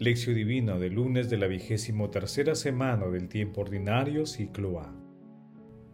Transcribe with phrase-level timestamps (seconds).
[0.00, 4.94] Lección Divina del lunes de la vigésimo tercera semana del tiempo ordinario, ciclo A.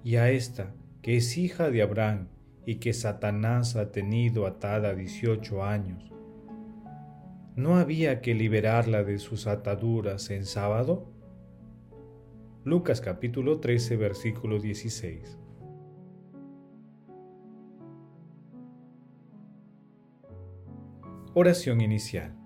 [0.05, 0.73] Y a esta,
[1.03, 2.29] que es hija de Abraham
[2.65, 6.13] y que Satanás ha tenido atada 18 años,
[7.57, 11.11] ¿no había que liberarla de sus ataduras en sábado?
[12.63, 15.37] Lucas capítulo 13, versículo 16.
[21.35, 22.46] Oración inicial.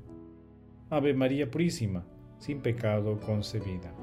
[0.93, 2.03] Ave María Purísima,
[2.37, 3.93] sin pecado concebida.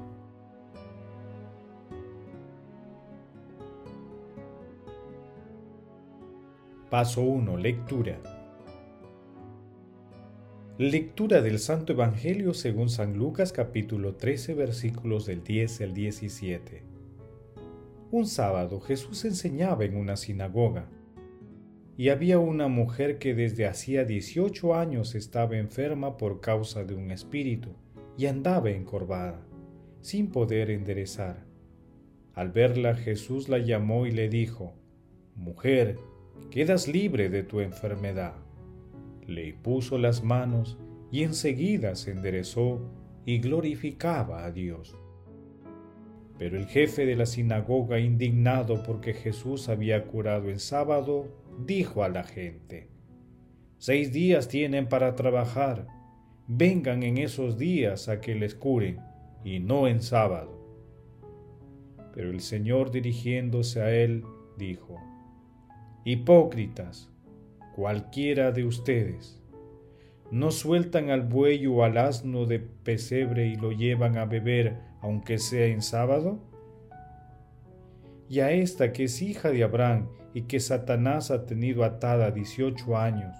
[6.89, 7.57] Paso 1.
[7.57, 8.19] Lectura.
[10.79, 16.83] Lectura del Santo Evangelio según San Lucas capítulo 13 versículos del 10 al 17.
[18.09, 20.89] Un sábado Jesús enseñaba en una sinagoga
[21.99, 27.11] y había una mujer que desde hacía 18 años estaba enferma por causa de un
[27.11, 27.71] espíritu
[28.17, 29.41] y andaba encorvada,
[29.99, 31.43] sin poder enderezar.
[32.33, 34.75] Al verla Jesús la llamó y le dijo,
[35.35, 35.97] Mujer,
[36.51, 38.35] quedas libre de tu enfermedad.
[39.27, 40.77] Le puso las manos
[41.11, 42.79] y enseguida se enderezó
[43.25, 44.95] y glorificaba a Dios.
[46.39, 51.27] Pero el jefe de la sinagoga, indignado porque Jesús había curado en sábado,
[51.65, 52.87] dijo a la gente,
[53.77, 55.85] Seis días tienen para trabajar,
[56.47, 58.99] vengan en esos días a que les curen,
[59.43, 60.57] y no en sábado.
[62.13, 64.23] Pero el Señor dirigiéndose a él,
[64.57, 64.95] dijo,
[66.05, 67.09] Hipócritas,
[67.75, 69.38] cualquiera de ustedes,
[70.31, 75.39] ¿no sueltan al buey o al asno de pesebre y lo llevan a beber aunque
[75.39, 76.39] sea en sábado?
[78.29, 82.97] Y a esta que es hija de Abraham y que Satanás ha tenido atada 18
[82.97, 83.35] años,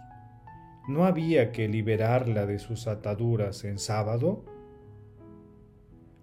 [0.87, 4.43] ¿no había que liberarla de sus ataduras en sábado?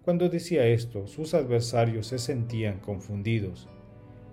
[0.03, 3.69] Cuando decía esto, sus adversarios se sentían confundidos,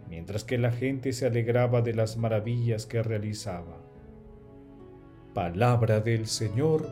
[0.09, 3.82] mientras que la gente se alegraba de las maravillas que realizaba.
[5.33, 6.87] Palabra del Señor,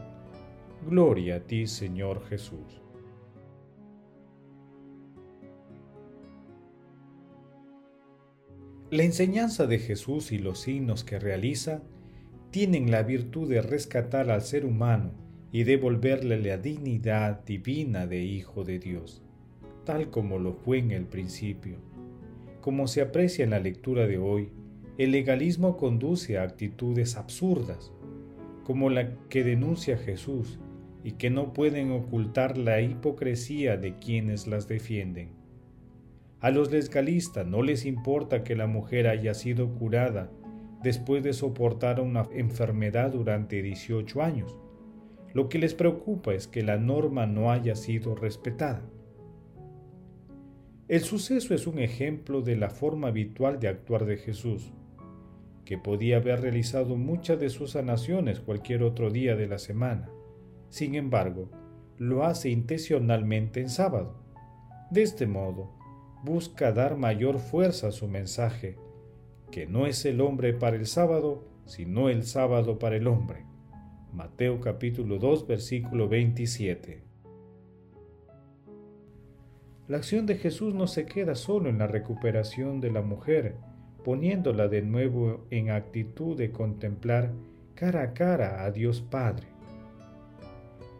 [0.90, 2.81] gloria a ti Señor Jesús.
[8.90, 11.84] La enseñanza de Jesús y los signos que realiza
[12.50, 15.12] tienen la virtud de rescatar al ser humano
[15.51, 19.22] y devolverle la dignidad divina de Hijo de Dios,
[19.85, 21.78] tal como lo fue en el principio.
[22.59, 24.50] Como se aprecia en la lectura de hoy,
[24.97, 27.91] el legalismo conduce a actitudes absurdas,
[28.63, 30.59] como la que denuncia Jesús
[31.03, 35.29] y que no pueden ocultar la hipocresía de quienes las defienden.
[36.39, 40.31] A los legalistas no les importa que la mujer haya sido curada
[40.83, 44.57] después de soportar una enfermedad durante 18 años.
[45.33, 48.81] Lo que les preocupa es que la norma no haya sido respetada.
[50.88, 54.73] El suceso es un ejemplo de la forma habitual de actuar de Jesús,
[55.66, 60.09] que podía haber realizado muchas de sus sanaciones cualquier otro día de la semana.
[60.69, 61.49] Sin embargo,
[61.97, 64.23] lo hace intencionalmente en sábado.
[64.89, 65.71] De este modo,
[66.23, 68.77] busca dar mayor fuerza a su mensaje,
[69.51, 73.45] que no es el hombre para el sábado, sino el sábado para el hombre.
[74.13, 77.03] Mateo capítulo 2 versículo 27.
[79.88, 83.56] La acción de Jesús no se queda solo en la recuperación de la mujer,
[84.03, 87.31] poniéndola de nuevo en actitud de contemplar
[87.75, 89.48] cara a cara a Dios Padre.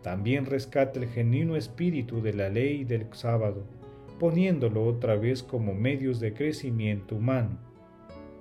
[0.02, 3.64] También rescata el genuino espíritu de la ley del sábado,
[4.20, 7.58] poniéndolo otra vez como medios de crecimiento humano,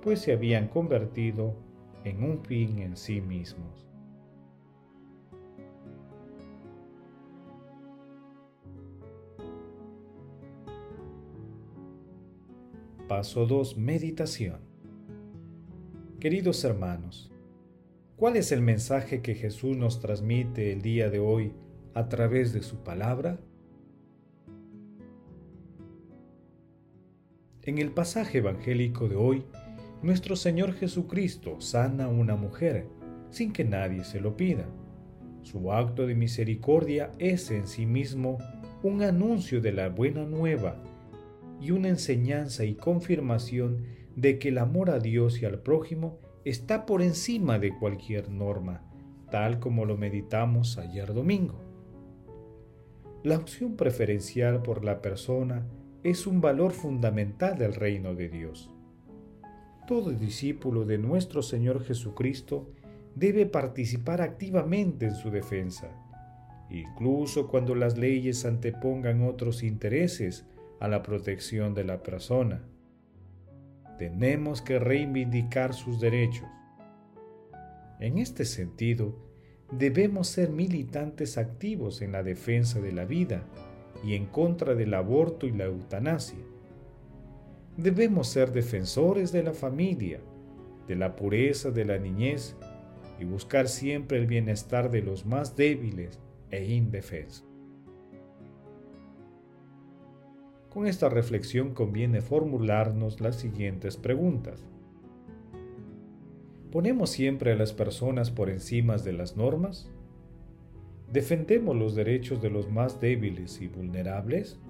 [0.01, 1.55] pues se habían convertido
[2.03, 3.90] en un fin en sí mismos.
[13.11, 13.75] Paso 2.
[13.75, 14.61] Meditación.
[16.21, 17.29] Queridos hermanos,
[18.15, 21.51] ¿cuál es el mensaje que Jesús nos transmite el día de hoy
[21.93, 23.37] a través de su palabra?
[27.63, 29.43] En el pasaje evangélico de hoy,
[30.01, 32.87] nuestro Señor Jesucristo sana a una mujer
[33.29, 34.67] sin que nadie se lo pida.
[35.41, 38.37] Su acto de misericordia es en sí mismo
[38.83, 40.81] un anuncio de la buena nueva
[41.61, 43.85] y una enseñanza y confirmación
[44.15, 48.83] de que el amor a Dios y al prójimo está por encima de cualquier norma,
[49.29, 51.61] tal como lo meditamos ayer domingo.
[53.23, 55.67] La opción preferencial por la persona
[56.03, 58.71] es un valor fundamental del reino de Dios.
[59.87, 62.71] Todo discípulo de nuestro Señor Jesucristo
[63.15, 65.89] debe participar activamente en su defensa,
[66.71, 70.47] incluso cuando las leyes antepongan otros intereses
[70.81, 72.63] a la protección de la persona.
[73.99, 76.49] Tenemos que reivindicar sus derechos.
[77.99, 79.15] En este sentido,
[79.71, 83.43] debemos ser militantes activos en la defensa de la vida
[84.03, 86.43] y en contra del aborto y la eutanasia.
[87.77, 90.19] Debemos ser defensores de la familia,
[90.87, 92.55] de la pureza de la niñez
[93.19, 96.19] y buscar siempre el bienestar de los más débiles
[96.49, 97.50] e indefensos.
[100.71, 104.63] Con esta reflexión conviene formularnos las siguientes preguntas.
[106.71, 109.91] ¿Ponemos siempre a las personas por encima de las normas?
[111.11, 114.61] ¿Defendemos los derechos de los más débiles y vulnerables?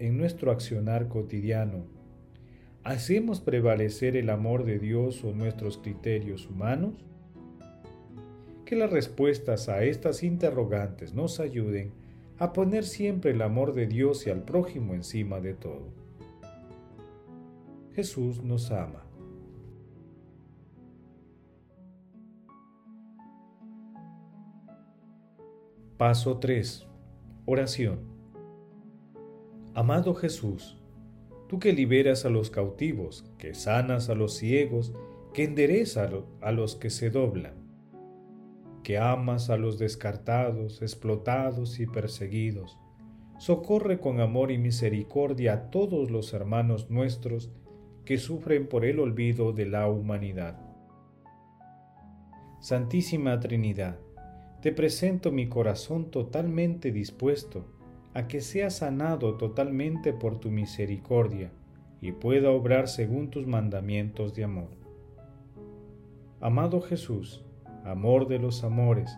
[0.00, 1.84] En nuestro accionar cotidiano,
[2.82, 6.94] ¿hacemos prevalecer el amor de Dios o nuestros criterios humanos?
[8.64, 12.01] Que las respuestas a estas interrogantes nos ayuden
[12.38, 15.92] a poner siempre el amor de Dios y al prójimo encima de todo.
[17.94, 19.04] Jesús nos ama.
[25.98, 26.86] Paso 3.
[27.44, 28.00] Oración.
[29.74, 30.76] Amado Jesús,
[31.48, 34.92] tú que liberas a los cautivos, que sanas a los ciegos,
[35.32, 37.54] que enderezas a los que se doblan,
[38.82, 42.78] que amas a los descartados, explotados y perseguidos,
[43.38, 47.50] socorre con amor y misericordia a todos los hermanos nuestros
[48.04, 50.58] que sufren por el olvido de la humanidad.
[52.60, 53.98] Santísima Trinidad,
[54.60, 57.66] te presento mi corazón totalmente dispuesto
[58.14, 61.50] a que sea sanado totalmente por tu misericordia
[62.00, 64.70] y pueda obrar según tus mandamientos de amor.
[66.40, 67.44] Amado Jesús,
[67.84, 69.16] amor de los amores,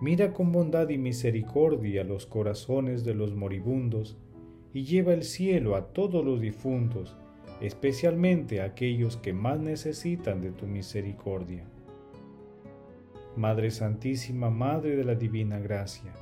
[0.00, 4.16] mira con bondad y misericordia los corazones de los moribundos
[4.72, 7.16] y lleva el cielo a todos los difuntos,
[7.60, 11.64] especialmente a aquellos que más necesitan de tu misericordia.
[13.36, 16.12] Madre Santísima, Madre de la Divina Gracia,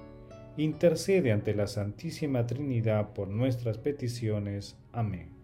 [0.57, 4.79] intercede ante la Santísima Trinidad por nuestras peticiones.
[4.93, 5.36] Amén.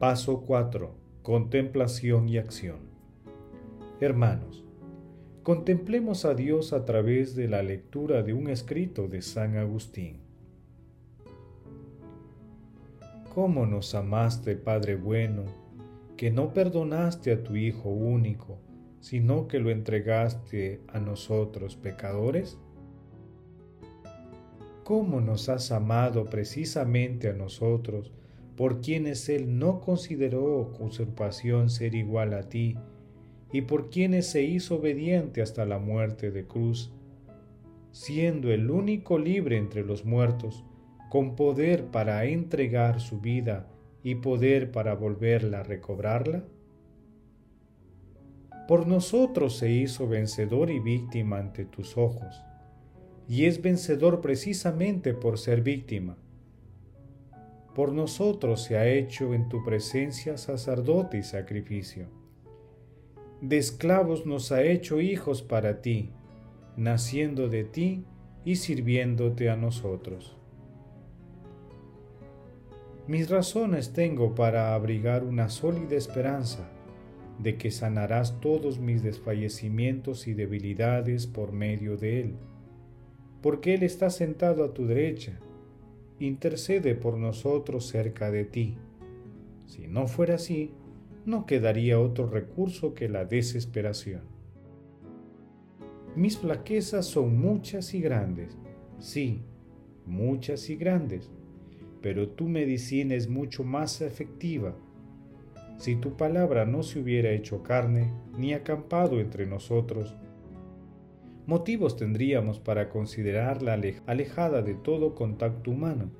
[0.00, 0.94] Paso 4.
[1.22, 2.78] Contemplación y acción.
[4.00, 4.64] Hermanos,
[5.42, 10.20] contemplemos a Dios a través de la lectura de un escrito de San Agustín.
[13.34, 15.44] ¿Cómo nos amaste, Padre bueno,
[16.16, 18.58] que no perdonaste a tu Hijo único,
[19.00, 22.56] sino que lo entregaste a nosotros pecadores?
[24.82, 28.14] ¿Cómo nos has amado precisamente a nosotros,
[28.60, 32.76] por quienes Él no consideró usurpación ser igual a ti,
[33.50, 36.92] y por quienes se hizo obediente hasta la muerte de cruz,
[37.90, 40.62] siendo el único libre entre los muertos,
[41.08, 43.66] con poder para entregar su vida
[44.04, 46.44] y poder para volverla a recobrarla?
[48.68, 52.44] Por nosotros se hizo vencedor y víctima ante tus ojos,
[53.26, 56.18] y es vencedor precisamente por ser víctima.
[57.74, 62.08] Por nosotros se ha hecho en tu presencia sacerdote y sacrificio.
[63.40, 66.10] De esclavos nos ha hecho hijos para ti,
[66.76, 68.04] naciendo de ti
[68.44, 70.36] y sirviéndote a nosotros.
[73.06, 76.68] Mis razones tengo para abrigar una sólida esperanza
[77.38, 82.34] de que sanarás todos mis desfallecimientos y debilidades por medio de Él,
[83.42, 85.40] porque Él está sentado a tu derecha,
[86.20, 88.78] intercede por nosotros cerca de ti.
[89.66, 90.72] Si no fuera así,
[91.26, 94.22] no quedaría otro recurso que la desesperación.
[96.14, 98.56] Mis flaquezas son muchas y grandes,
[98.98, 99.42] sí,
[100.06, 101.30] muchas y grandes
[102.02, 104.74] pero tu medicina es mucho más efectiva.
[105.78, 110.14] Si tu palabra no se hubiera hecho carne ni acampado entre nosotros,
[111.50, 113.76] motivos tendríamos para considerarla
[114.06, 116.12] alejada de todo contacto humano.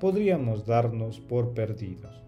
[0.00, 2.24] Podríamos darnos por perdidos.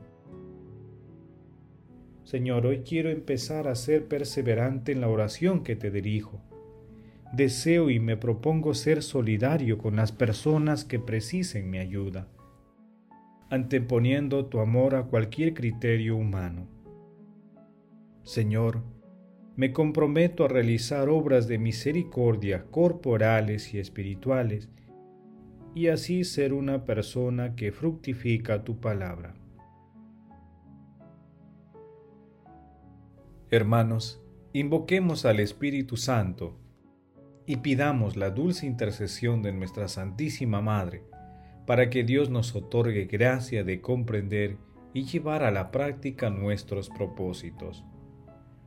[2.22, 6.40] Señor, hoy quiero empezar a ser perseverante en la oración que te dirijo.
[7.32, 12.28] Deseo y me propongo ser solidario con las personas que precisen mi ayuda,
[13.50, 16.68] anteponiendo tu amor a cualquier criterio humano.
[18.22, 18.84] Señor,
[19.56, 24.68] me comprometo a realizar obras de misericordia corporales y espirituales,
[25.74, 29.34] y así ser una persona que fructifica tu palabra.
[33.50, 34.22] Hermanos,
[34.52, 36.58] invoquemos al Espíritu Santo
[37.46, 41.04] y pidamos la dulce intercesión de nuestra Santísima Madre,
[41.66, 44.58] para que Dios nos otorgue gracia de comprender
[44.92, 47.84] y llevar a la práctica nuestros propósitos